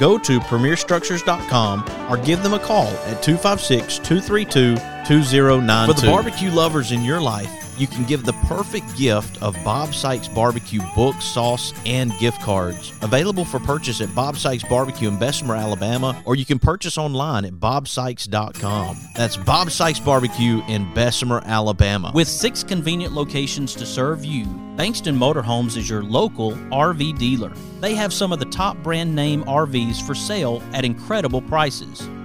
[0.00, 4.74] go to premierstructures.com or give them a call at 256 232
[5.06, 5.92] 2092.
[5.92, 9.94] For the barbecue lovers in your life, you can give the perfect gift of Bob
[9.94, 12.92] Sykes Barbecue book, sauce, and gift cards.
[13.00, 17.46] Available for purchase at Bob Sykes Barbecue in Bessemer, Alabama, or you can purchase online
[17.46, 18.98] at bobsykes.com.
[19.16, 22.12] That's Bob Sykes Barbecue in Bessemer, Alabama.
[22.14, 24.44] With six convenient locations to serve you,
[24.76, 27.52] Bankston Motorhomes is your local RV dealer.
[27.80, 32.08] They have some of the top brand name RVs for sale at incredible prices.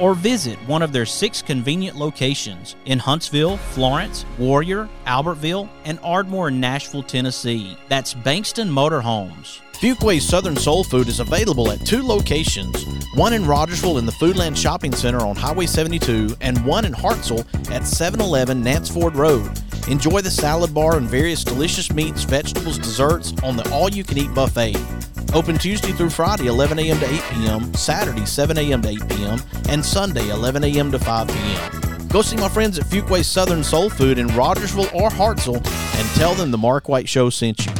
[0.00, 6.48] or visit one of their six convenient locations in Huntsville, Florence, Warrior, Albertville, and Ardmore
[6.48, 7.76] in Nashville, Tennessee.
[7.88, 9.60] That's Bankston Motorhomes.
[9.74, 12.84] Fuquay's Southern Soul Food is available at two locations
[13.14, 17.40] one in Rogersville in the Foodland Shopping Center on Highway 72, and one in Hartselle
[17.70, 19.50] at 711 Nance Ford Road.
[19.88, 24.18] Enjoy the salad bar and various delicious meats, vegetables, desserts on the all you can
[24.18, 24.76] eat buffet.
[25.32, 26.98] Open Tuesday through Friday, 11 a.m.
[26.98, 28.82] to 8 p.m., Saturday, 7 a.m.
[28.82, 30.90] to 8 p.m., and Sunday, 11 a.m.
[30.90, 32.08] to 5 p.m.
[32.08, 35.64] Go see my friends at Fuquay's Southern Soul Food in Rogersville or Hartselle
[35.96, 37.79] and tell them the Mark White Show sent you.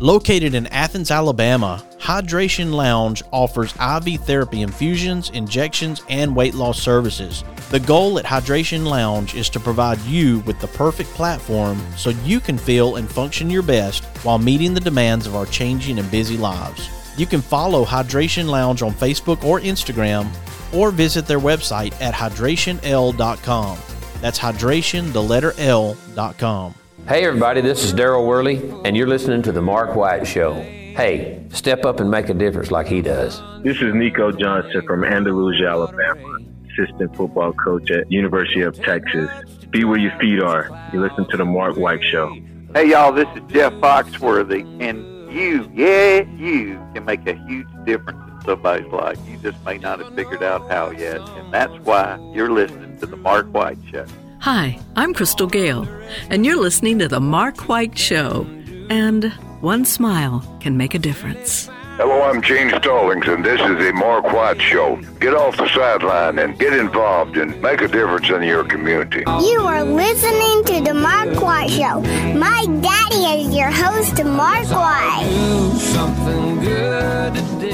[0.00, 7.44] Located in Athens, Alabama, Hydration Lounge offers IV therapy infusions, injections, and weight loss services.
[7.70, 12.40] The goal at Hydration Lounge is to provide you with the perfect platform so you
[12.40, 16.36] can feel and function your best while meeting the demands of our changing and busy
[16.36, 16.90] lives.
[17.16, 20.28] You can follow Hydration Lounge on Facebook or Instagram
[20.74, 23.78] or visit their website at hydrationl.com.
[24.20, 26.74] That's hydration, the letter L.com.
[27.06, 30.54] Hey, everybody, this is Daryl Worley, and you're listening to The Mark White Show.
[30.54, 33.42] Hey, step up and make a difference like he does.
[33.62, 36.38] This is Nico Johnson from Andalusia, Alabama,
[36.70, 39.28] assistant football coach at University of Texas.
[39.68, 40.70] Be where your feet are.
[40.94, 42.34] You listen to The Mark White Show.
[42.72, 48.18] Hey, y'all, this is Jeff Foxworthy, and you, yeah, you can make a huge difference
[48.30, 49.18] in somebody's life.
[49.28, 53.04] You just may not have figured out how yet, and that's why you're listening to
[53.04, 54.06] The Mark White Show.
[54.44, 55.88] Hi, I'm Crystal Gayle,
[56.28, 58.46] and you're listening to The Mark White Show.
[58.90, 59.32] And
[59.62, 61.70] one smile can make a difference.
[61.96, 64.96] Hello, I'm Gene Stallings, and this is the Mark White Show.
[65.18, 69.20] Get off the sideline and get involved and make a difference in your community.
[69.20, 72.02] You are listening to The Mark White Show.
[72.38, 75.24] My daddy is your host, Mark White.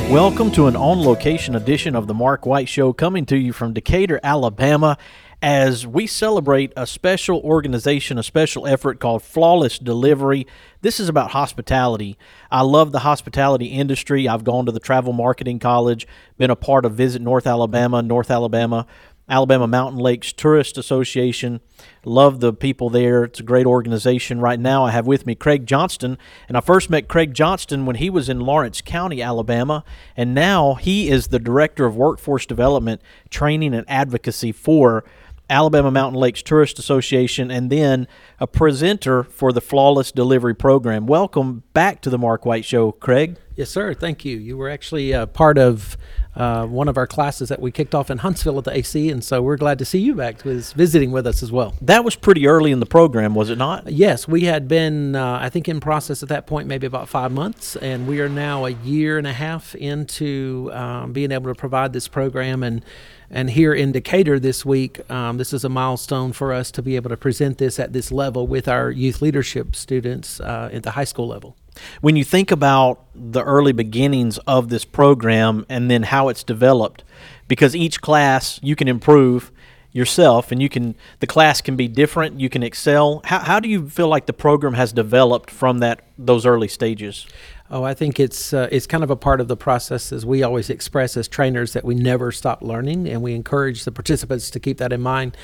[0.09, 3.73] Welcome to an on location edition of The Mark White Show coming to you from
[3.73, 4.97] Decatur, Alabama.
[5.43, 10.47] As we celebrate a special organization, a special effort called Flawless Delivery.
[10.83, 12.19] This is about hospitality.
[12.51, 14.29] I love the hospitality industry.
[14.29, 16.07] I've gone to the Travel Marketing College,
[16.37, 18.87] been a part of Visit North Alabama, North Alabama,
[19.31, 21.61] Alabama Mountain Lakes Tourist Association.
[22.05, 23.25] Love the people there.
[23.25, 24.41] It's a great organization.
[24.41, 27.97] Right now, I have with me Craig Johnston, and I first met Craig Johnston when
[27.97, 29.85] he was in Lawrence County, Alabama,
[30.17, 33.01] and now he is the Director of Workforce Development,
[33.31, 35.05] Training, and Advocacy for
[35.51, 38.07] Alabama Mountain Lakes Tourist Association, and then
[38.39, 41.07] a presenter for the Flawless Delivery Program.
[41.07, 43.37] Welcome back to the Mark White Show, Craig.
[43.57, 43.93] Yes, sir.
[43.93, 44.39] Thank you.
[44.39, 45.99] You were actually uh, part of
[46.35, 49.23] uh, one of our classes that we kicked off in Huntsville at the AC, and
[49.23, 51.75] so we're glad to see you back with visiting with us as well.
[51.83, 53.91] That was pretty early in the program, was it not?
[53.93, 57.33] Yes, we had been, uh, I think, in process at that point maybe about five
[57.33, 61.59] months, and we are now a year and a half into um, being able to
[61.59, 62.85] provide this program and
[63.31, 66.97] and here in Decatur this week, um, this is a milestone for us to be
[66.97, 70.93] able to present this at this level with our youth leadership students uh, at the
[70.93, 71.57] high school level.
[72.01, 77.05] When you think about the early beginnings of this program and then how it's developed,
[77.47, 79.53] because each class you can improve
[79.93, 83.69] yourself and you can the class can be different you can excel how, how do
[83.69, 87.27] you feel like the program has developed from that those early stages
[87.73, 90.43] Oh, I think it's uh, it's kind of a part of the process, as we
[90.43, 94.59] always express as trainers, that we never stop learning, and we encourage the participants to
[94.59, 95.37] keep that in mind.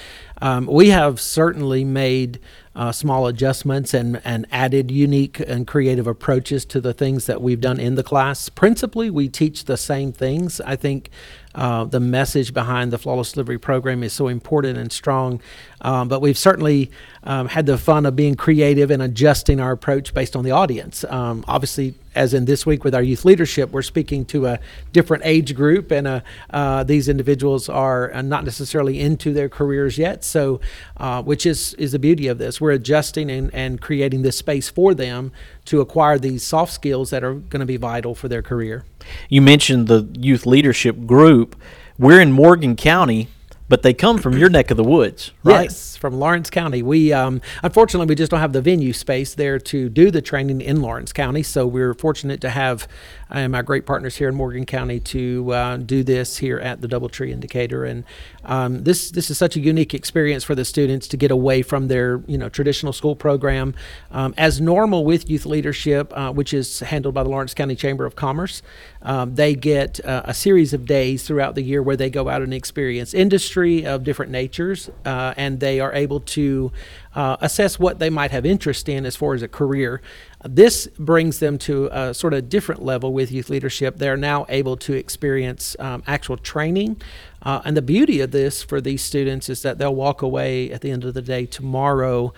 [0.43, 2.41] Um, we have certainly made
[2.75, 7.61] uh, small adjustments and, and added unique and creative approaches to the things that we've
[7.61, 8.49] done in the class.
[8.49, 10.61] Principally, we teach the same things.
[10.61, 11.11] I think
[11.55, 15.41] uh, the message behind the Flawless Delivery program is so important and strong.
[15.81, 16.91] Um, but we've certainly
[17.23, 21.05] um, had the fun of being creative and adjusting our approach based on the audience.
[21.05, 24.59] Um, obviously, as in this week with our youth leadership, we're speaking to a
[24.93, 26.21] different age group, and uh,
[26.51, 30.25] uh, these individuals are uh, not necessarily into their careers yet.
[30.25, 30.61] So,
[30.97, 32.61] uh, which is is the beauty of this.
[32.61, 35.31] We're adjusting and, and creating this space for them
[35.67, 38.85] to acquire these soft skills that are going to be vital for their career.
[39.29, 41.55] You mentioned the youth leadership group.
[41.99, 43.29] We're in Morgan County
[43.69, 45.65] but they come from your neck of the woods, right?
[45.65, 46.83] Yes, from Lawrence County.
[46.83, 50.61] We um, unfortunately we just don't have the venue space there to do the training
[50.61, 52.87] in Lawrence County, so we're fortunate to have
[53.31, 56.89] um, my great partners here in Morgan County to uh, do this here at the
[56.89, 57.85] DoubleTree in Decatur.
[57.85, 58.05] And
[58.45, 61.89] um, this this is such a unique experience for the students to get away from
[61.89, 63.75] their you know traditional school program,
[64.11, 68.07] um, as normal with youth leadership, uh, which is handled by the Lawrence County Chamber
[68.07, 68.63] of Commerce.
[69.03, 72.43] Um, they get uh, a series of days throughout the year where they go out
[72.43, 76.73] and experience industry of different natures, uh, and they are able to
[77.17, 80.03] uh, assess what they might have interest in as far as a career.
[80.45, 83.97] This brings them to a sort of different level with youth leadership.
[83.97, 87.01] They're now able to experience um, actual training.
[87.41, 90.83] Uh, and the beauty of this for these students is that they'll walk away at
[90.83, 92.35] the end of the day tomorrow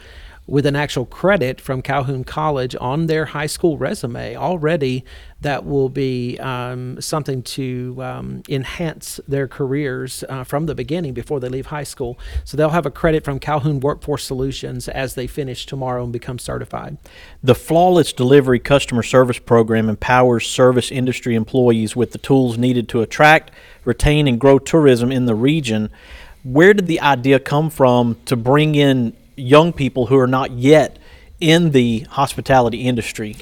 [0.49, 5.05] with an actual credit from Calhoun College on their high school resume already
[5.43, 11.39] that will be um, something to um, enhance their careers uh, from the beginning before
[11.39, 12.19] they leave high school.
[12.45, 16.39] So they'll have a credit from Calhoun Workforce Solutions as they finish tomorrow and become
[16.39, 16.97] certified.
[17.43, 23.03] The Flawless Delivery Customer Service Program empowers service industry employees with the tools needed to
[23.03, 23.51] attract,
[23.85, 25.91] retain, and grow tourism in the region.
[26.43, 30.99] Where did the idea come from to bring in young people who are not yet
[31.41, 33.37] in the hospitality industry?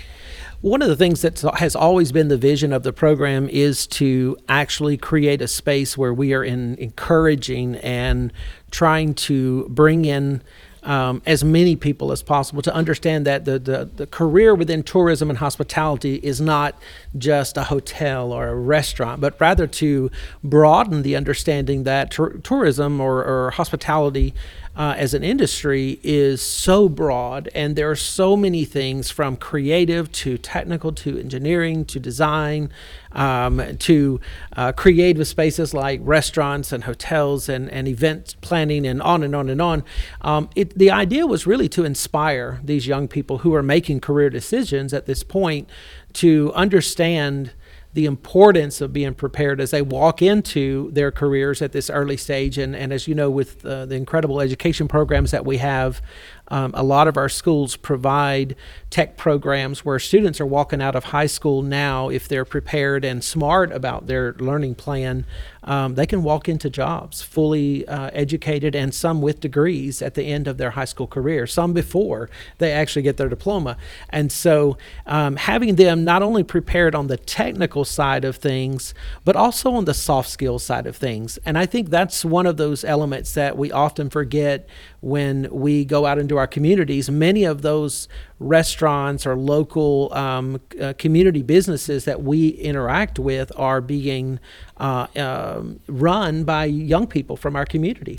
[0.62, 4.38] One of the things that has always been the vision of the program is to
[4.48, 8.32] actually create a space where we are in encouraging and
[8.70, 10.42] trying to bring in
[10.86, 15.28] um, as many people as possible to understand that the, the, the, career within tourism
[15.28, 16.76] and hospitality is not
[17.18, 20.12] just a hotel or a restaurant, but rather to
[20.44, 24.32] broaden the understanding that tourism or, or hospitality
[24.76, 30.12] uh, as an industry is so broad, and there are so many things from creative
[30.12, 32.70] to technical to engineering to design
[33.12, 34.20] um, to
[34.54, 39.48] uh, creative spaces like restaurants and hotels and, and event planning and on and on
[39.48, 39.82] and on.
[40.20, 44.28] Um, it, the idea was really to inspire these young people who are making career
[44.28, 45.70] decisions at this point
[46.12, 47.52] to understand
[47.96, 52.58] the importance of being prepared as they walk into their careers at this early stage.
[52.58, 56.02] And, and as you know, with uh, the incredible education programs that we have,
[56.48, 58.56] Um, a lot of our schools provide
[58.90, 63.22] tech programs where students are walking out of high school now, if they're prepared and
[63.22, 65.26] smart about their learning plan,
[65.64, 70.22] um, they can walk into jobs fully uh, educated and some with degrees at the
[70.22, 73.76] end of their high school career, some before they actually get their diploma.
[74.08, 79.34] And so um, having them not only prepared on the technical side of things, but
[79.34, 81.38] also on the soft skills side of things.
[81.44, 84.68] And I think that's one of those elements that we often forget
[85.00, 87.10] when we go out our communities.
[87.10, 93.80] Many of those restaurants or local um, uh, community businesses that we interact with are
[93.80, 94.38] being
[94.78, 98.18] uh, uh, run by young people from our community.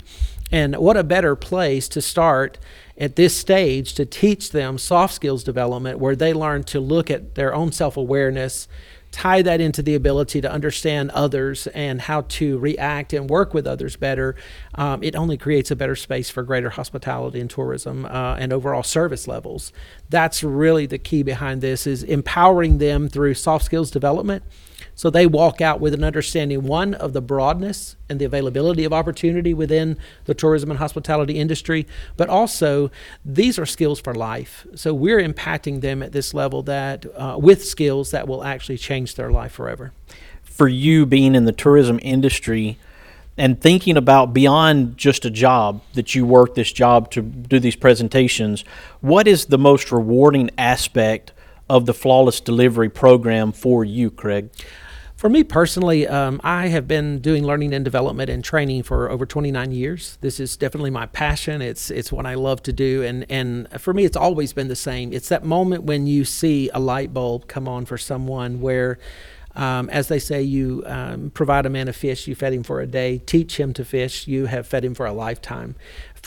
[0.50, 2.58] And what a better place to start
[2.96, 7.34] at this stage to teach them soft skills development where they learn to look at
[7.34, 8.66] their own self awareness,
[9.10, 13.66] tie that into the ability to understand others and how to react and work with
[13.66, 14.36] others better,
[14.74, 18.82] um, it only creates a better space for greater hospitality and tourism uh, and overall
[18.82, 19.72] service levels.
[20.10, 24.42] That's really the key behind this is empowering them through soft skills development
[24.98, 28.92] so they walk out with an understanding, one, of the broadness and the availability of
[28.92, 31.86] opportunity within the tourism and hospitality industry,
[32.16, 32.90] but also
[33.24, 34.66] these are skills for life.
[34.74, 39.14] So we're impacting them at this level that, uh, with skills that will actually change
[39.14, 39.92] their life forever.
[40.42, 42.76] For you being in the tourism industry,
[43.36, 47.76] and thinking about beyond just a job that you work this job to do these
[47.76, 48.64] presentations,
[49.00, 51.30] what is the most rewarding aspect
[51.70, 54.50] of the flawless delivery program for you, Craig?
[55.18, 59.26] For me personally, um, I have been doing learning and development and training for over
[59.26, 60.16] 29 years.
[60.20, 61.60] This is definitely my passion.
[61.60, 64.76] It's it's what I love to do, and and for me, it's always been the
[64.76, 65.12] same.
[65.12, 69.00] It's that moment when you see a light bulb come on for someone where.
[69.56, 72.80] Um, as they say, you um, provide a man a fish, you fed him for
[72.80, 75.74] a day, teach him to fish, you have fed him for a lifetime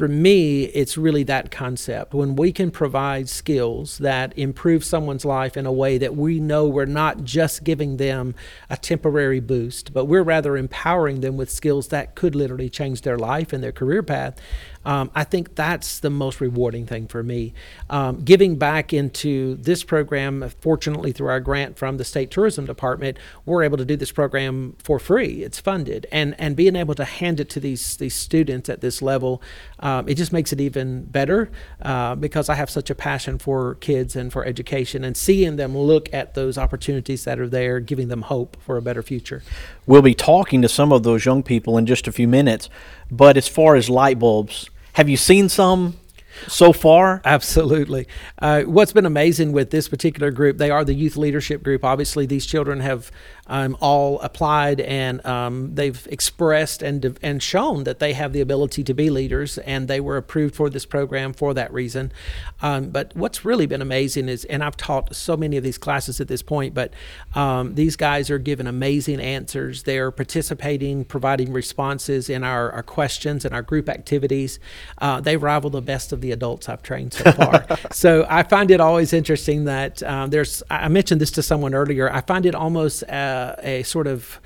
[0.01, 2.15] for me, it's really that concept.
[2.15, 6.67] When we can provide skills that improve someone's life in a way that we know
[6.67, 8.33] we're not just giving them
[8.67, 13.19] a temporary boost, but we're rather empowering them with skills that could literally change their
[13.19, 14.41] life and their career path,
[14.85, 17.53] um, I think that's the most rewarding thing for me.
[17.89, 23.17] Um, giving back into this program, fortunately, through our grant from the State Tourism Department,
[23.45, 25.43] we're able to do this program for free.
[25.43, 26.07] It's funded.
[26.11, 29.41] And, and being able to hand it to these, these students at this level,
[29.79, 33.75] um, it just makes it even better uh, because I have such a passion for
[33.75, 38.07] kids and for education and seeing them look at those opportunities that are there, giving
[38.07, 39.43] them hope for a better future.
[39.85, 42.69] We'll be talking to some of those young people in just a few minutes.
[43.11, 45.97] But as far as light bulbs, have you seen some
[46.47, 47.21] so far?
[47.25, 48.07] Absolutely.
[48.39, 51.83] Uh, what's been amazing with this particular group, they are the youth leadership group.
[51.83, 53.11] Obviously, these children have
[53.51, 58.81] um, all applied and um, they've expressed and and shown that they have the ability
[58.85, 62.13] to be leaders, and they were approved for this program for that reason.
[62.61, 66.21] Um, but what's really been amazing is, and I've taught so many of these classes
[66.21, 66.93] at this point, but
[67.35, 69.83] um, these guys are giving amazing answers.
[69.83, 74.59] They're participating, providing responses in our, our questions and our group activities.
[74.99, 77.65] Uh, they rival the best of the adults I've trained so far.
[77.91, 80.63] so I find it always interesting that um, there's.
[80.69, 82.09] I mentioned this to someone earlier.
[82.09, 83.03] I find it almost.
[83.03, 84.39] Uh, a sort of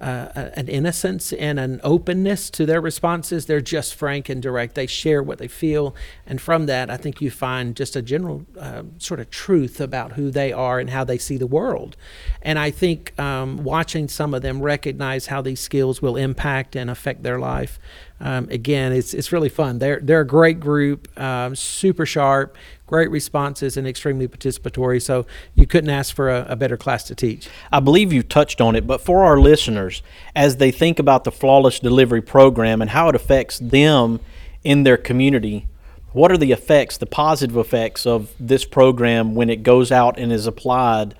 [0.00, 3.44] uh, an innocence and an openness to their responses.
[3.44, 4.74] They're just frank and direct.
[4.74, 5.94] They share what they feel,
[6.26, 10.12] and from that, I think you find just a general uh, sort of truth about
[10.12, 11.96] who they are and how they see the world.
[12.40, 16.88] And I think um, watching some of them recognize how these skills will impact and
[16.88, 17.78] affect their life.
[18.20, 19.78] Um, again, it's it's really fun.
[19.78, 25.00] They're they're a great group, um, super sharp, great responses and extremely participatory.
[25.00, 27.48] So you couldn't ask for a, a, better class to teach.
[27.72, 30.02] I believe you touched on it, but for our listeners,
[30.34, 34.20] as they think about the flawless delivery program and how it affects them
[34.64, 35.66] in their community,
[36.12, 40.32] what are the effects, the positive effects of this program when it goes out and
[40.32, 41.14] is applied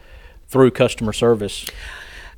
[0.49, 1.66] through customer service?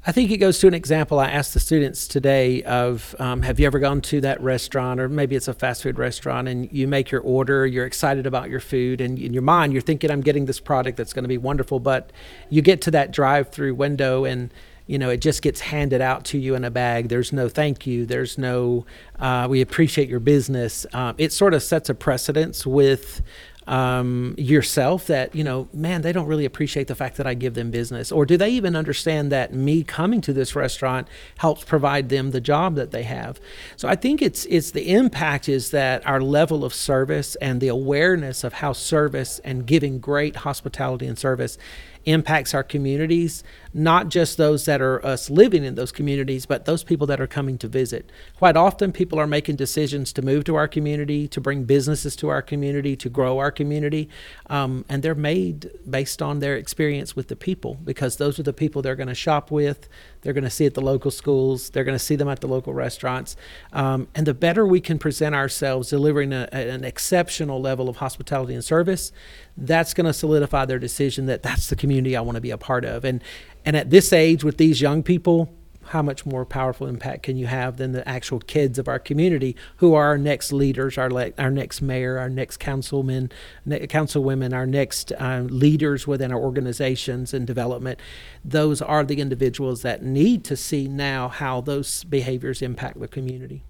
[0.04, 3.60] I think it goes to an example I asked the students today of um, have
[3.60, 6.88] you ever gone to that restaurant or maybe it's a fast food restaurant and you
[6.88, 10.20] make your order, you're excited about your food, and in your mind you're thinking, I'm
[10.20, 12.10] getting this product that's going to be wonderful, but
[12.50, 14.52] you get to that drive through window and
[14.88, 17.08] you know, it just gets handed out to you in a bag.
[17.08, 18.04] There's no thank you.
[18.04, 18.84] There's no,
[19.20, 20.84] uh, we appreciate your business.
[20.92, 23.22] Um, it sort of sets a precedence with
[23.66, 27.54] um, yourself that you know man they don't really appreciate the fact that i give
[27.54, 28.10] them business?
[28.10, 32.40] Or do they even understand that me coming to this restaurant helps provide them the
[32.40, 33.40] job that they have?
[33.76, 37.68] So i think it's it's the impact is that our level of service and the
[37.68, 41.58] awareness of how service and giving great hospitality and service
[42.04, 46.84] impacts our communities, not just those that are us living in those communities, but those
[46.84, 48.10] people that are coming to visit.
[48.36, 52.28] Quite often, people are making decisions to move to our community, to bring businesses to
[52.28, 54.08] our community, to grow our community,
[54.48, 58.52] um, and they're made based on their experience with the people because those are the
[58.52, 59.88] people they're going to shop with,
[60.22, 62.48] they're going to see at the local schools, they're going to see them at the
[62.48, 63.36] local restaurants,
[63.72, 68.54] um, and the better we can present ourselves, delivering a, an exceptional level of hospitality
[68.54, 69.12] and service,
[69.56, 72.58] that's going to solidify their decision that that's the community I want to be a
[72.58, 73.04] part of.
[73.04, 73.22] And
[73.64, 75.48] and at this age, with these young people,
[75.86, 79.56] how much more powerful impact can you have than the actual kids of our community
[79.76, 83.30] who are our next leaders, our le- our next mayor, our next councilmen,
[83.66, 88.00] ne- councilwomen, our next uh, leaders within our organizations and development.
[88.44, 93.62] Those are the individuals that need to see now how those behaviors impact the community.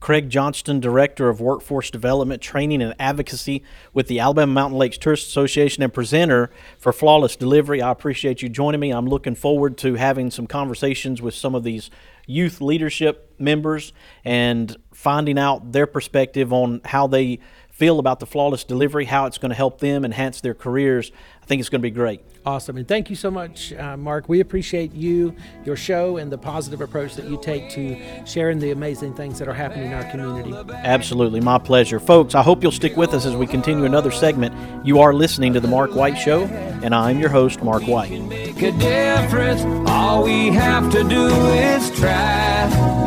[0.00, 5.26] Craig Johnston, Director of Workforce Development, Training, and Advocacy with the Alabama Mountain Lakes Tourist
[5.28, 7.82] Association and presenter for Flawless Delivery.
[7.82, 8.90] I appreciate you joining me.
[8.90, 11.90] I'm looking forward to having some conversations with some of these
[12.26, 13.92] youth leadership members
[14.24, 17.38] and finding out their perspective on how they
[17.70, 21.12] feel about the flawless delivery, how it's going to help them enhance their careers.
[21.40, 22.20] I think it's going to be great.
[22.44, 22.76] Awesome.
[22.76, 24.28] And thank you so much, uh, Mark.
[24.28, 28.72] We appreciate you, your show, and the positive approach that you take to sharing the
[28.72, 30.52] amazing things that are happening in our community.
[30.72, 31.40] Absolutely.
[31.40, 32.00] My pleasure.
[32.00, 34.54] Folks, I hope you'll stick with us as we continue another segment.
[34.84, 38.10] You are listening to The Mark White Show, and I'm your host, Mark White.
[38.10, 39.62] Make a difference.
[39.88, 42.48] All we have to do is try.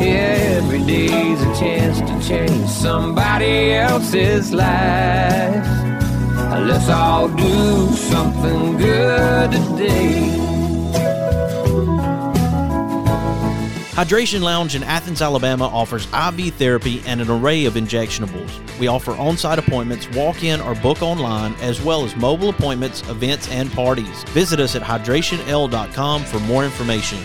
[0.01, 5.65] Yeah, every day's a chance to change somebody else's life.
[6.67, 10.51] Let's all do something good today.
[14.01, 18.49] Hydration Lounge in Athens, Alabama offers IV therapy and an array of injectionables.
[18.79, 23.07] We offer on site appointments, walk in or book online, as well as mobile appointments,
[23.09, 24.23] events, and parties.
[24.29, 27.19] Visit us at hydrationl.com for more information.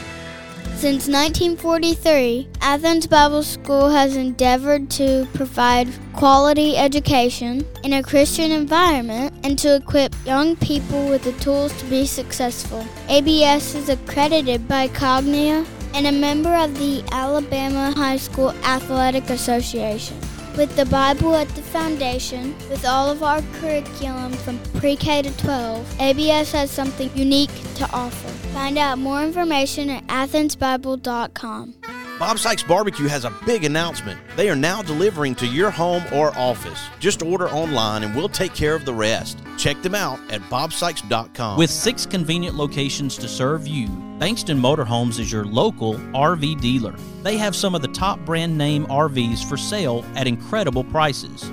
[0.77, 9.33] Since 1943, Athens Bible School has endeavored to provide quality education in a Christian environment
[9.43, 12.85] and to equip young people with the tools to be successful.
[13.09, 15.65] ABS is accredited by Cognia
[15.95, 20.19] and a member of the Alabama High School Athletic Association.
[20.59, 25.35] With the Bible at the foundation, with all of our curriculum from pre K to
[25.39, 28.36] 12, ABS has something unique to offer.
[28.57, 31.75] Find out more information at athensbible.com.
[32.19, 34.19] Bob Sykes Barbecue has a big announcement.
[34.35, 36.81] They are now delivering to your home or office.
[36.99, 39.39] Just order online and we'll take care of the rest.
[39.59, 41.59] Check them out at bobsykes.com.
[41.59, 46.95] With six convenient locations to serve you, Bankston Motorhomes is your local RV dealer.
[47.23, 51.53] They have some of the top brand name RVs for sale at incredible prices.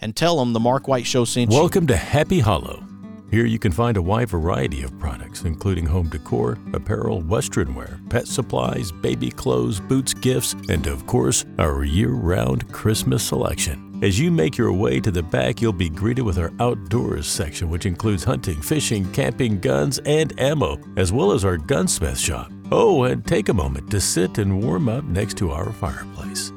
[0.00, 1.58] and tell them the Mark White Show sent you.
[1.58, 2.84] Welcome to Happy Hollow.
[3.30, 8.00] Here you can find a wide variety of products, including home decor, apparel, western wear,
[8.08, 14.00] pet supplies, baby clothes, boots, gifts, and of course, our year round Christmas selection.
[14.02, 17.68] As you make your way to the back, you'll be greeted with our outdoors section,
[17.68, 22.50] which includes hunting, fishing, camping, guns, and ammo, as well as our gunsmith shop.
[22.72, 26.50] Oh, and take a moment to sit and warm up next to our fireplace.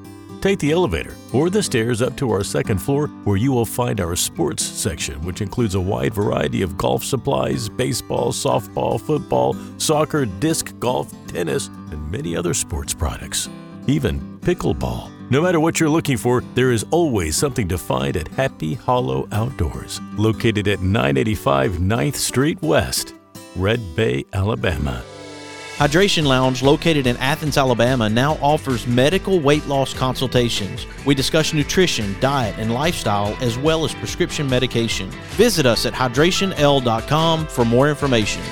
[0.43, 4.01] Take the elevator or the stairs up to our second floor where you will find
[4.01, 10.25] our sports section, which includes a wide variety of golf supplies, baseball, softball, football, soccer,
[10.25, 13.47] disc golf, tennis, and many other sports products.
[13.87, 15.09] Even pickleball.
[15.29, 19.29] No matter what you're looking for, there is always something to find at Happy Hollow
[19.31, 23.13] Outdoors, located at 985 9th Street West,
[23.55, 25.05] Red Bay, Alabama.
[25.77, 30.85] Hydration Lounge, located in Athens, Alabama, now offers medical weight loss consultations.
[31.03, 35.09] We discuss nutrition, diet, and lifestyle, as well as prescription medication.
[35.31, 38.43] Visit us at hydrationl.com for more information.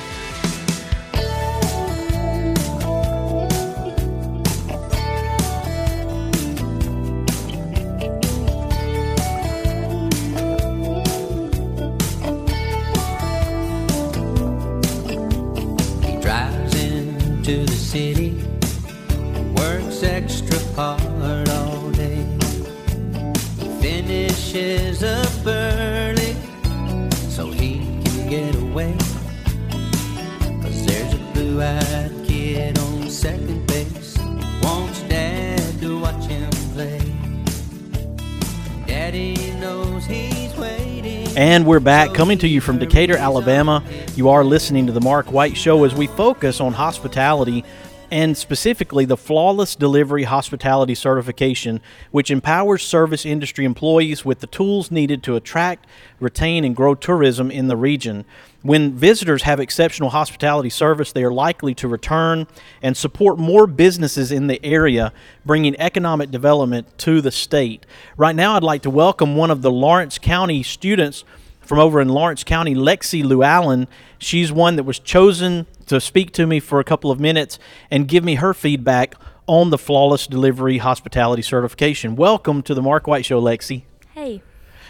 [41.84, 43.84] Back coming to you from Decatur, Alabama.
[44.16, 47.66] You are listening to the Mark White Show as we focus on hospitality
[48.12, 54.92] and specifically the Flawless Delivery Hospitality Certification, which empowers service industry employees with the tools
[54.92, 55.88] needed to attract,
[56.20, 58.26] retain, and grow tourism in the region.
[58.62, 62.46] When visitors have exceptional hospitality service, they are likely to return
[62.84, 65.14] and support more businesses in the area,
[65.46, 67.88] bringing economic development to the state.
[68.18, 71.24] Right now, I'd like to welcome one of the Lawrence County students
[71.62, 73.88] from over in Lawrence County, Lexi Llewellyn.
[74.18, 78.08] She's one that was chosen to speak to me for a couple of minutes and
[78.08, 79.16] give me her feedback
[79.48, 82.16] on the Flawless Delivery Hospitality Certification.
[82.16, 83.84] Welcome to the Mark White Show, Lexi.
[84.14, 84.42] Hey,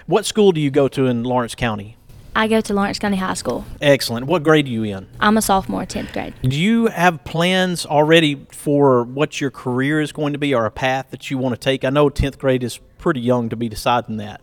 [0.08, 1.98] What school do you go to in Lawrence County?
[2.36, 3.66] I go to Lawrence County High School.
[3.82, 4.26] Excellent.
[4.26, 5.08] What grade are you in?
[5.20, 6.34] I'm a sophomore, 10th grade.
[6.42, 10.72] Do you have plans already for what your career is going to be or a
[10.72, 11.84] path that you want to take?
[11.84, 14.42] I know 10th grade is pretty young to be deciding that.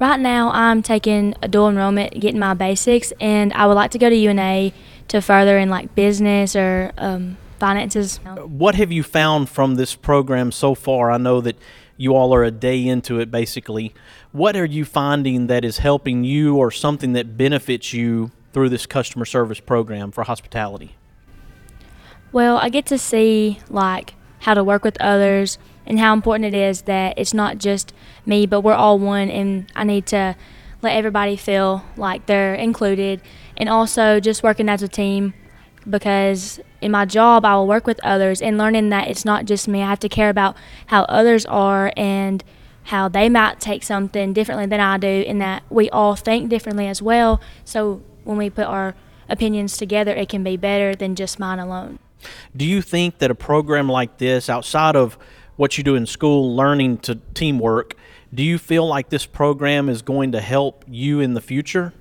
[0.00, 3.98] Right now, I'm taking a dual enrollment, getting my basics, and I would like to
[3.98, 4.70] go to UNA
[5.08, 8.18] to further in like business or um, finances.
[8.18, 11.10] What have you found from this program so far?
[11.10, 11.58] I know that
[11.96, 13.92] you all are a day into it basically.
[14.30, 18.86] What are you finding that is helping you or something that benefits you through this
[18.86, 20.94] customer service program for hospitality?
[22.30, 25.58] Well, I get to see like how to work with others
[25.88, 27.92] and how important it is that it's not just
[28.24, 30.36] me, but we're all one, and I need to
[30.80, 33.20] let everybody feel like they're included,
[33.56, 35.34] and also just working as a team
[35.88, 39.66] because in my job I will work with others and learning that it's not just
[39.66, 39.82] me.
[39.82, 40.54] I have to care about
[40.88, 42.44] how others are and
[42.84, 46.86] how they might take something differently than I do, and that we all think differently
[46.86, 47.40] as well.
[47.64, 48.94] So when we put our
[49.28, 51.98] opinions together, it can be better than just mine alone.
[52.56, 55.18] Do you think that a program like this, outside of
[55.58, 57.94] what you do in school, learning to teamwork,
[58.32, 61.92] do you feel like this program is going to help you in the future?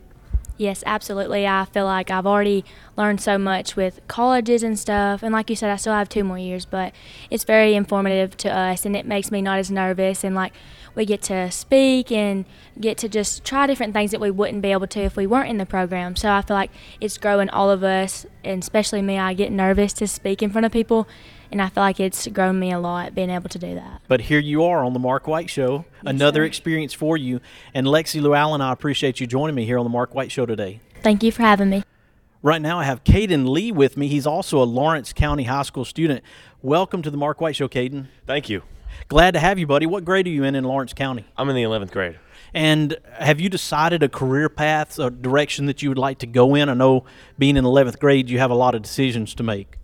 [0.57, 1.47] Yes, absolutely.
[1.47, 2.63] I feel like I've already
[2.95, 5.21] learned so much with colleges and stuff.
[5.21, 6.93] And like you said, I still have two more years, but
[7.29, 10.23] it's very informative to us and it makes me not as nervous.
[10.23, 10.53] And like
[10.95, 12.45] we get to speak and
[12.79, 15.49] get to just try different things that we wouldn't be able to if we weren't
[15.49, 16.15] in the program.
[16.15, 19.19] So I feel like it's growing all of us, and especially me.
[19.19, 21.07] I get nervous to speak in front of people.
[21.51, 24.01] And I feel like it's grown me a lot being able to do that.
[24.07, 27.39] But here you are on the Mark White Show, another experience for you.
[27.73, 30.81] And Lexi Llewellyn, I appreciate you joining me here on the Mark White Show today.
[31.01, 31.83] Thank you for having me.
[32.43, 34.07] Right now, I have Caden Lee with me.
[34.07, 36.23] He's also a Lawrence County High School student.
[36.61, 38.07] Welcome to the Mark White Show, Caden.
[38.25, 38.63] Thank you.
[39.07, 39.85] Glad to have you, buddy.
[39.85, 41.25] What grade are you in in Lawrence County?
[41.37, 42.19] I'm in the 11th grade.
[42.53, 46.55] And have you decided a career path, a direction that you would like to go
[46.55, 46.69] in?
[46.69, 47.05] I know
[47.37, 49.77] being in 11th grade, you have a lot of decisions to make.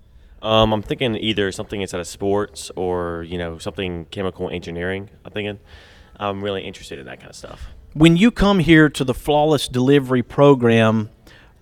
[0.43, 5.09] Um, I'm thinking either something inside of sports or you know something chemical engineering.
[5.25, 5.59] I'm thinking
[6.17, 7.67] I'm really interested in that kind of stuff.
[7.93, 11.09] When you come here to the Flawless Delivery Program,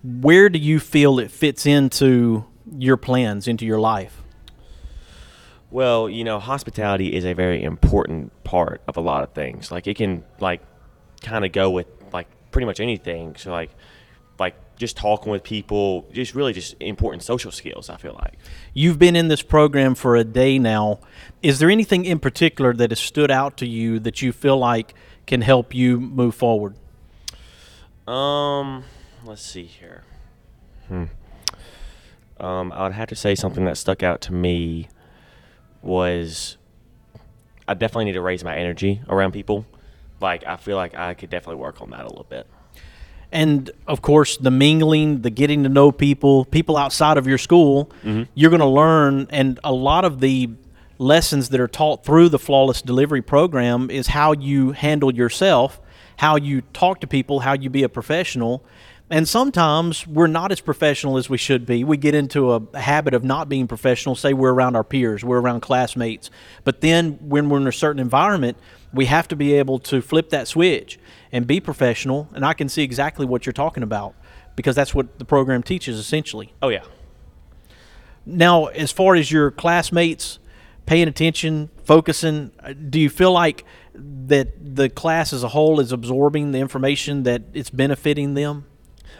[0.02, 2.44] where do you feel it fits into
[2.76, 4.22] your plans, into your life?
[5.70, 9.70] Well, you know, hospitality is a very important part of a lot of things.
[9.70, 10.60] Like it can like
[11.22, 13.36] kind of go with like pretty much anything.
[13.36, 13.70] So like
[14.38, 18.36] like just talking with people, just really just important social skills, I feel like.
[18.74, 20.98] You've been in this program for a day now.
[21.40, 24.92] Is there anything in particular that has stood out to you that you feel like
[25.24, 26.74] can help you move forward?
[28.08, 28.82] Um,
[29.24, 30.02] let's see here.
[30.88, 31.04] Hmm.
[32.40, 34.88] Um, I would have to say something that stuck out to me
[35.80, 36.56] was
[37.68, 39.64] I definitely need to raise my energy around people.
[40.20, 42.48] Like I feel like I could definitely work on that a little bit.
[43.32, 47.90] And of course, the mingling, the getting to know people, people outside of your school,
[48.04, 48.28] Mhm.
[48.34, 49.26] you're going to learn.
[49.30, 50.50] And a lot of the
[50.98, 55.80] lessons that are taught through the Flawless Delivery program is how you handle yourself,
[56.18, 58.62] how you talk to people, how you be a professional.
[59.12, 61.84] And sometimes we're not as professional as we should be.
[61.84, 64.14] We get into a habit of not being professional.
[64.14, 66.30] Say we're around our peers, we're around classmates.
[66.64, 68.56] But then when we're in a certain environment,
[68.90, 70.98] we have to be able to flip that switch
[71.30, 72.30] and be professional.
[72.34, 74.14] And I can see exactly what you're talking about
[74.56, 76.54] because that's what the program teaches essentially.
[76.62, 76.84] Oh yeah.
[78.24, 80.38] Now, as far as your classmates
[80.86, 82.50] paying attention, focusing,
[82.88, 87.42] do you feel like that the class as a whole is absorbing the information that
[87.52, 88.64] it's benefiting them?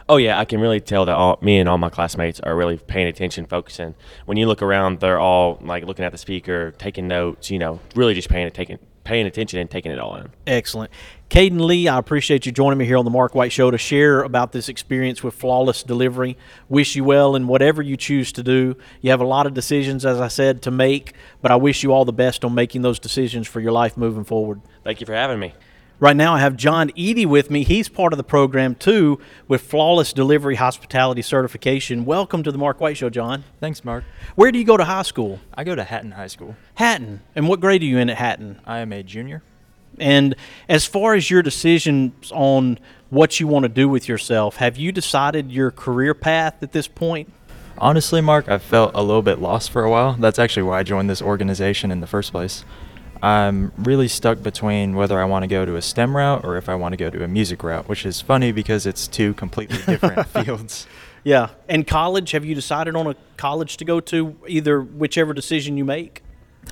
[0.09, 2.77] Oh yeah, I can really tell that all me and all my classmates are really
[2.77, 3.95] paying attention, focusing.
[4.27, 7.51] When you look around, they're all like looking at the speaker, taking notes.
[7.51, 10.31] You know, really just paying taking paying attention and taking it all in.
[10.47, 10.91] Excellent.
[11.29, 14.23] Caden Lee, I appreciate you joining me here on the Mark White Show to share
[14.23, 16.37] about this experience with flawless delivery.
[16.69, 18.77] Wish you well in whatever you choose to do.
[19.01, 21.93] You have a lot of decisions, as I said, to make, but I wish you
[21.93, 24.61] all the best on making those decisions for your life moving forward.
[24.85, 25.55] Thank you for having me.
[26.01, 27.63] Right now, I have John Eady with me.
[27.63, 32.05] He's part of the program too with Flawless Delivery Hospitality Certification.
[32.05, 33.45] Welcome to the Mark White Show, John.
[33.61, 34.03] Thanks, Mark.
[34.35, 35.39] Where do you go to high school?
[35.55, 36.57] I go to Hatton High School.
[36.75, 37.21] Hatton.
[37.37, 38.61] And what grade are you in at Hatton?
[38.67, 39.43] I am a junior.
[39.99, 40.35] And
[40.69, 42.79] as far as your decisions on
[43.11, 46.89] what you want to do with yourself, have you decided your career path at this
[46.89, 47.33] point?
[47.79, 50.15] Honestly, Mark, I felt a little bit lost for a while.
[50.15, 52.65] That's actually why I joined this organization in the first place.
[53.23, 56.69] I'm really stuck between whether I want to go to a STEM route or if
[56.69, 59.79] I want to go to a music route, which is funny because it's two completely
[59.87, 60.89] different fields.
[61.23, 61.51] Yeah.
[61.69, 65.85] And college, have you decided on a college to go to, either whichever decision you
[65.85, 66.23] make?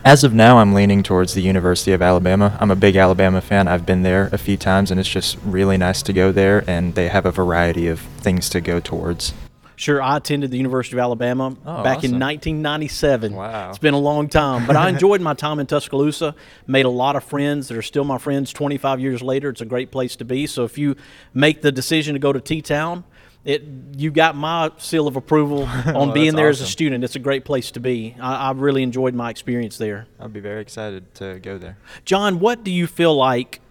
[0.04, 2.56] As of now, I'm leaning towards the University of Alabama.
[2.58, 3.68] I'm a big Alabama fan.
[3.68, 6.94] I've been there a few times, and it's just really nice to go there, and
[6.94, 9.34] they have a variety of things to go towards.
[9.80, 13.32] Sure, I attended the University of Alabama Oh, back in 1997.
[13.34, 13.70] Wow.
[13.70, 16.34] It's been a long time, but I enjoyed my time in Tuscaloosa.
[16.66, 19.48] Made a lot of friends that are still my friends 25 years later.
[19.48, 20.46] It's a great place to be.
[20.46, 20.96] So if you
[21.32, 23.04] make the decision to go to T Town,
[23.42, 23.64] it
[23.96, 27.02] you got my seal of approval on Well, being there as a student.
[27.02, 28.16] It's a great place to be.
[28.20, 30.06] I, I really enjoyed my experience there.
[30.20, 31.78] I'll be very excited to go there.
[32.04, 33.62] John, what do you feel like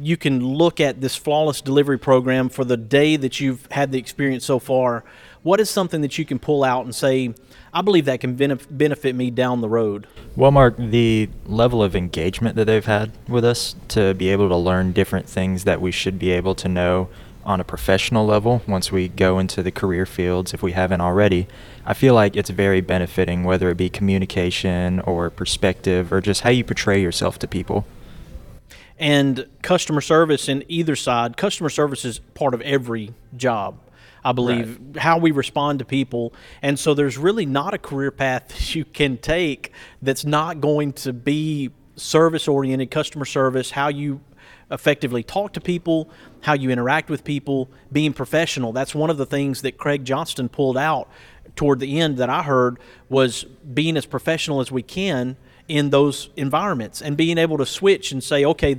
[0.00, 3.98] you can look at this flawless delivery program for the day that you've had the
[3.98, 5.04] experience so far?
[5.42, 7.34] What is something that you can pull out and say,
[7.72, 10.06] I believe that can benef- benefit me down the road?
[10.36, 14.56] Well, Mark, the level of engagement that they've had with us to be able to
[14.56, 17.08] learn different things that we should be able to know
[17.44, 21.48] on a professional level once we go into the career fields, if we haven't already,
[21.86, 26.50] I feel like it's very benefiting, whether it be communication or perspective or just how
[26.50, 27.86] you portray yourself to people.
[28.98, 33.78] And customer service in either side, customer service is part of every job.
[34.24, 36.34] I believe how we respond to people.
[36.60, 40.92] And so there's really not a career path that you can take that's not going
[40.94, 44.20] to be service oriented, customer service, how you
[44.70, 46.10] effectively talk to people,
[46.42, 48.72] how you interact with people, being professional.
[48.72, 51.08] That's one of the things that Craig Johnston pulled out
[51.56, 55.36] toward the end that I heard was being as professional as we can
[55.68, 58.76] in those environments and being able to switch and say, okay,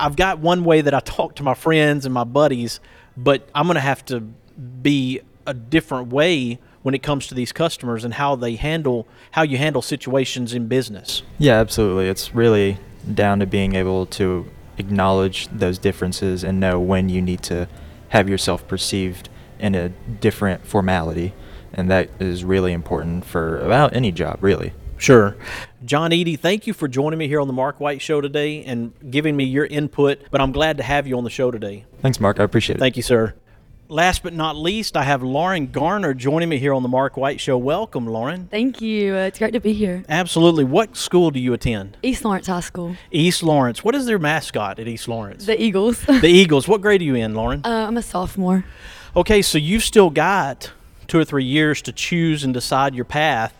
[0.00, 2.80] I've got one way that I talk to my friends and my buddies,
[3.16, 7.52] but I'm going to have to be a different way when it comes to these
[7.52, 11.22] customers and how they handle how you handle situations in business.
[11.38, 12.08] Yeah, absolutely.
[12.08, 12.78] It's really
[13.12, 17.68] down to being able to acknowledge those differences and know when you need to
[18.10, 21.32] have yourself perceived in a different formality.
[21.72, 24.72] And that is really important for about any job, really.
[24.96, 25.36] Sure.
[25.84, 28.92] John Eady, thank you for joining me here on the Mark White Show today and
[29.10, 31.84] giving me your input, but I'm glad to have you on the show today.
[32.00, 32.40] Thanks, Mark.
[32.40, 32.80] I appreciate it.
[32.80, 33.34] Thank you, sir.
[33.88, 37.38] Last but not least, I have Lauren Garner joining me here on the Mark White
[37.38, 37.58] Show.
[37.58, 38.48] Welcome, Lauren.
[38.50, 39.14] Thank you.
[39.14, 40.04] Uh, it's great to be here.
[40.08, 40.64] Absolutely.
[40.64, 41.98] What school do you attend?
[42.02, 42.96] East Lawrence High School.
[43.12, 43.84] East Lawrence.
[43.84, 45.44] What is their mascot at East Lawrence?
[45.44, 46.00] The Eagles.
[46.06, 46.66] the Eagles.
[46.66, 47.60] What grade are you in, Lauren?
[47.62, 48.64] Uh, I'm a sophomore.
[49.14, 50.72] Okay, so you've still got
[51.06, 53.54] two or three years to choose and decide your path.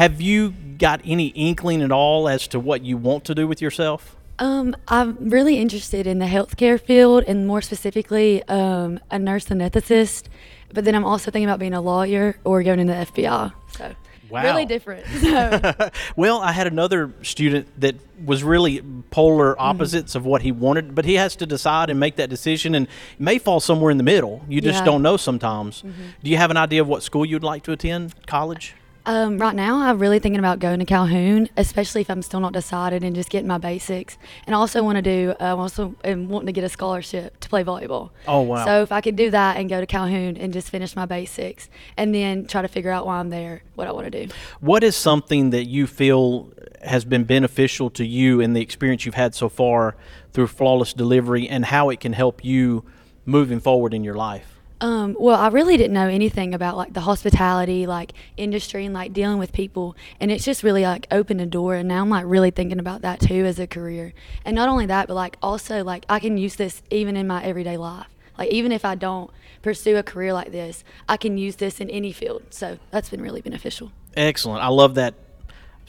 [0.00, 3.60] Have you got any inkling at all as to what you want to do with
[3.60, 4.16] yourself?
[4.38, 10.28] Um, I'm really interested in the healthcare field and more specifically um, a nurse anesthetist.
[10.72, 13.52] But then I'm also thinking about being a lawyer or going into the FBI.
[13.76, 13.94] So
[14.30, 14.42] Wow.
[14.44, 15.04] really different.
[15.20, 20.94] So well, I had another student that was really polar opposites of what he wanted,
[20.94, 24.04] but he has to decide and make that decision and may fall somewhere in the
[24.04, 24.42] middle.
[24.48, 24.84] You just Yeah.
[24.86, 25.82] don't know sometimes.
[25.82, 28.14] Do you have an idea of what school you'd like to attend?
[28.26, 28.76] College?
[29.06, 32.52] Um, right now, I'm really thinking about going to Calhoun, especially if I'm still not
[32.52, 34.18] decided and just getting my basics.
[34.46, 37.40] And I also want to do, uh, I also am wanting to get a scholarship
[37.40, 38.10] to play volleyball.
[38.28, 38.64] Oh, wow.
[38.64, 41.68] So if I could do that and go to Calhoun and just finish my basics
[41.96, 44.32] and then try to figure out why I'm there, what I want to do.
[44.60, 49.14] What is something that you feel has been beneficial to you in the experience you've
[49.14, 49.96] had so far
[50.32, 52.84] through flawless delivery and how it can help you
[53.24, 54.59] moving forward in your life?
[54.80, 59.12] Um, well, I really didn't know anything about like the hospitality like industry and like
[59.12, 61.74] dealing with people, and it's just really like opened a door.
[61.74, 64.14] And now I'm like really thinking about that too as a career.
[64.44, 67.44] And not only that, but like also like I can use this even in my
[67.44, 68.06] everyday life.
[68.38, 71.90] Like even if I don't pursue a career like this, I can use this in
[71.90, 72.44] any field.
[72.50, 73.92] So that's been really beneficial.
[74.16, 74.62] Excellent.
[74.62, 75.14] I love that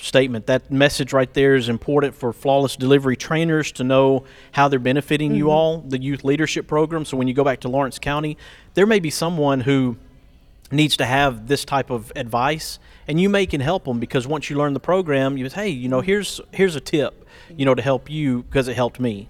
[0.01, 0.47] statement.
[0.47, 5.35] That message right there is important for flawless delivery trainers to know how they're benefiting
[5.35, 5.49] you Mhm.
[5.51, 7.05] all, the youth leadership program.
[7.05, 8.37] So when you go back to Lawrence County,
[8.73, 9.97] there may be someone who
[10.71, 14.49] needs to have this type of advice and you may can help them because once
[14.49, 17.75] you learn the program you say hey you know here's here's a tip you know
[17.75, 19.27] to help you because it helped me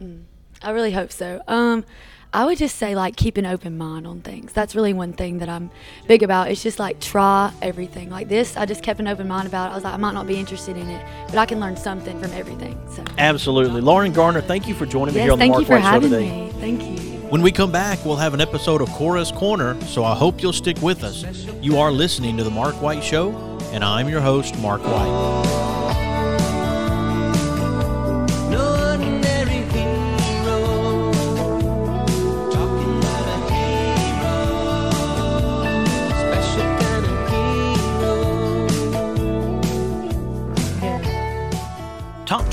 [0.62, 1.42] I really hope so.
[1.48, 1.84] Um,
[2.34, 4.54] I would just say like keep an open mind on things.
[4.54, 5.70] That's really one thing that I'm
[6.08, 6.50] big about.
[6.50, 8.10] It's just like try everything.
[8.10, 9.72] Like this, I just kept an open mind about it.
[9.74, 12.20] I was like, I might not be interested in it, but I can learn something
[12.22, 12.80] from everything.
[12.89, 15.62] So absolutely lauren garner thank you for joining me yes, here on the thank mark
[15.62, 16.52] you for white show having today me.
[16.60, 17.12] Thank you.
[17.32, 20.52] When we come back, we'll have an episode of Cora's Corner, so I hope you'll
[20.52, 21.24] stick with us.
[21.62, 23.32] You are listening to The Mark White Show,
[23.72, 25.81] and I'm your host, Mark White.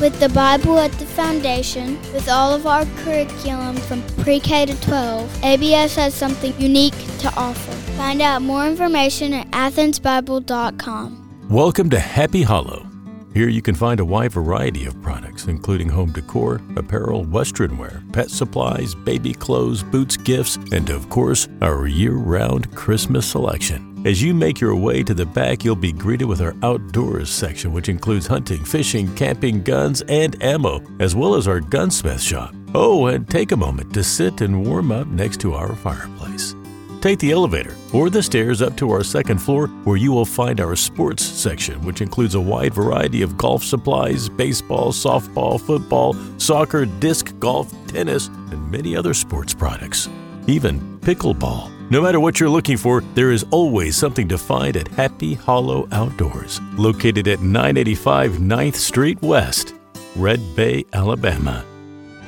[0.00, 4.80] With the Bible at the foundation, with all of our curriculum from pre K to
[4.80, 7.72] 12, ABS has something unique to offer.
[7.96, 11.48] Find out more information at athensbible.com.
[11.48, 12.86] Welcome to Happy Hollow.
[13.32, 18.02] Here you can find a wide variety of products, including home decor, apparel, western wear,
[18.12, 23.91] pet supplies, baby clothes, boots, gifts, and of course, our year round Christmas selection.
[24.04, 27.72] As you make your way to the back, you'll be greeted with our outdoors section,
[27.72, 32.52] which includes hunting, fishing, camping, guns, and ammo, as well as our gunsmith shop.
[32.74, 36.56] Oh, and take a moment to sit and warm up next to our fireplace.
[37.00, 40.60] Take the elevator or the stairs up to our second floor where you will find
[40.60, 46.86] our sports section, which includes a wide variety of golf supplies, baseball, softball, football, soccer,
[46.86, 50.08] disc golf, tennis, and many other sports products.
[50.48, 51.81] Even pickleball.
[51.92, 55.86] No matter what you're looking for, there is always something to find at Happy Hollow
[55.92, 59.74] Outdoors, located at 985 9th Street West,
[60.16, 61.62] Red Bay, Alabama.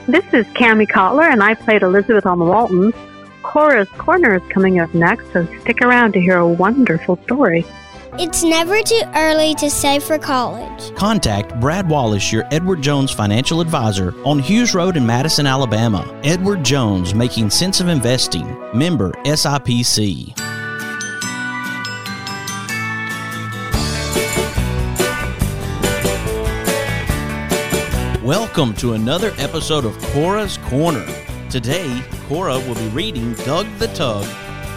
[0.07, 2.93] This is Kami Cotler, and I played Elizabeth on the Waltons.
[3.43, 7.65] Cora's Corner is coming up next, so stick around to hear a wonderful story.
[8.17, 10.95] It's never too early to save for college.
[10.95, 16.09] Contact Brad Wallace, your Edward Jones financial advisor, on Hughes Road in Madison, Alabama.
[16.23, 18.47] Edward Jones, making sense of investing.
[18.73, 20.33] Member SIPC.
[28.23, 31.05] Welcome to another episode of Cora's Corner.
[31.51, 34.25] Today, Cora will be reading Doug the Tug,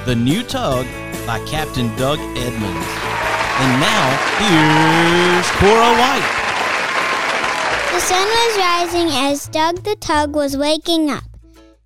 [0.07, 0.87] The New Tug
[1.27, 3.16] by Captain Doug Edmonds.
[3.59, 4.05] And now,
[4.37, 6.29] here's Cora White.
[7.91, 11.23] The sun was rising as Doug the Tug was waking up.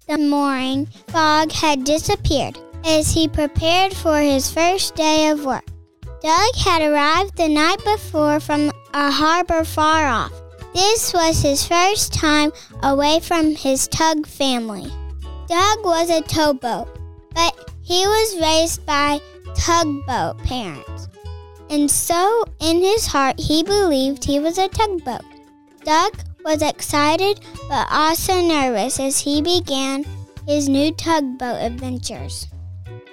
[0.05, 5.63] The morning fog had disappeared as he prepared for his first day of work.
[6.21, 10.33] Doug had arrived the night before from a harbor far off.
[10.73, 12.51] This was his first time
[12.83, 14.91] away from his tug family.
[15.47, 16.89] Doug was a towboat,
[17.33, 19.21] but he was raised by
[19.55, 21.07] tugboat parents.
[21.71, 25.21] And so, in his heart, he believed he was a tugboat.
[25.85, 30.03] Doug was excited but also nervous as he began
[30.45, 32.47] his new tugboat adventures.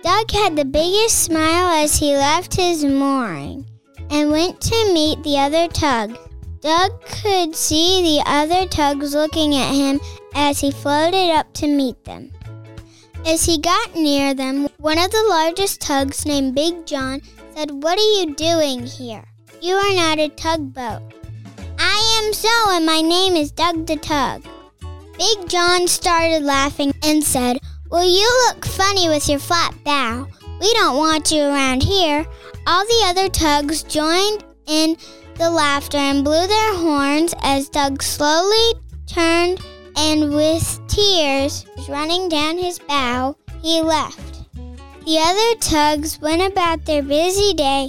[0.03, 3.65] Doug had the biggest smile as he left his mooring
[4.11, 6.19] and went to meet the other tug.
[6.61, 10.01] Doug could see the other tugs looking at him
[10.35, 12.33] as he floated up to meet them.
[13.25, 17.21] As he got near them, one of the largest tugs, named Big John,
[17.59, 19.25] said, What are you doing here?
[19.61, 21.03] You are not a tugboat.
[21.77, 24.45] I am so, and my name is Doug the Tug.
[25.19, 27.59] Big John started laughing and said,
[27.91, 30.29] Well, you look funny with your flat bow.
[30.61, 32.25] We don't want you around here.
[32.65, 34.97] All the other tugs joined in
[35.35, 38.75] the laughter and blew their horns as Doug slowly
[39.07, 39.61] turned
[39.97, 44.38] and with tears running down his bow, he left.
[45.09, 47.89] The other tugs went about their busy day,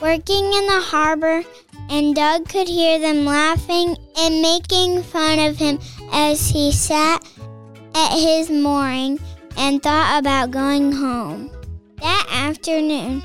[0.00, 1.42] working in the harbor,
[1.90, 5.78] and Doug could hear them laughing and making fun of him
[6.10, 7.22] as he sat
[7.94, 9.20] at his mooring
[9.58, 11.50] and thought about going home.
[12.00, 13.22] That afternoon,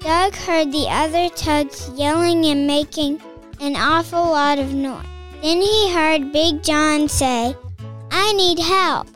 [0.00, 3.22] Doug heard the other tugs yelling and making
[3.60, 5.06] an awful lot of noise.
[5.42, 7.54] Then he heard Big John say,
[8.10, 9.06] I need help.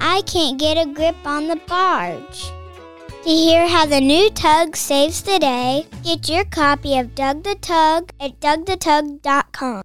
[0.00, 2.52] I can't get a grip on the barge.
[3.28, 7.56] To hear how the new tug saves the day, get your copy of Doug the
[7.56, 9.82] Tug at dougthetug.com.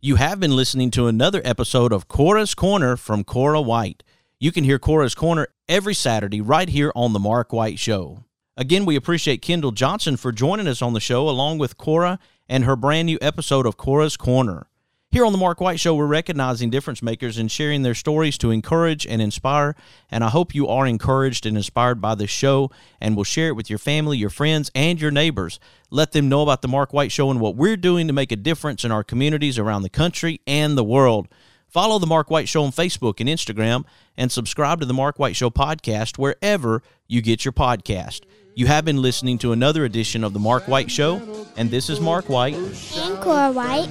[0.00, 4.04] You have been listening to another episode of Cora's Corner from Cora White.
[4.38, 8.22] You can hear Cora's Corner every Saturday right here on The Mark White Show.
[8.56, 12.62] Again, we appreciate Kendall Johnson for joining us on the show along with Cora and
[12.62, 14.69] her brand new episode of Cora's Corner.
[15.12, 18.52] Here on the Mark White Show, we're recognizing difference makers and sharing their stories to
[18.52, 19.74] encourage and inspire.
[20.08, 23.56] And I hope you are encouraged and inspired by this show and will share it
[23.56, 25.58] with your family, your friends, and your neighbors.
[25.90, 28.36] Let them know about the Mark White Show and what we're doing to make a
[28.36, 31.26] difference in our communities around the country and the world.
[31.70, 33.84] Follow the Mark White Show on Facebook and Instagram
[34.16, 38.22] and subscribe to the Mark White Show podcast wherever you get your podcast.
[38.56, 42.00] You have been listening to another edition of The Mark White Show, and this is
[42.00, 42.56] Mark White.
[42.56, 43.88] And Cora White,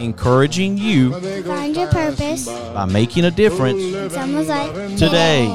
[0.00, 1.12] Encouraging you
[1.44, 5.46] find your purpose by making a difference in someone's life today.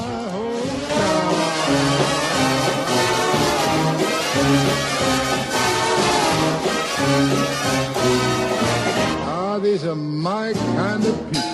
[9.27, 11.44] Ah, these are my kind of people.